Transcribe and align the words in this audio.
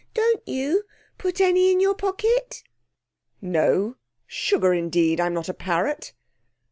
Don't 0.15 0.41
you 0.47 0.85
put 1.19 1.39
any 1.39 1.71
in 1.71 1.79
your 1.79 1.93
pocket?' 1.93 2.63
'No. 3.39 3.97
Sugar, 4.25 4.73
indeed! 4.73 5.19
I'm 5.19 5.35
not 5.35 5.47
a 5.47 5.53
parrot.' 5.53 6.11